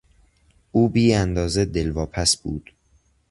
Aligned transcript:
او 0.71 0.89
بی 0.89 1.13
اندازه 1.13 1.65
دلواپس 1.65 2.37
بود. 2.37 2.71